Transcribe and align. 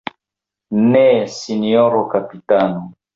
Ne, 0.95 1.03
sinjoro 1.35 1.99
kapitano. 2.15 2.81